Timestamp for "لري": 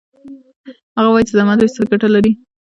2.15-2.31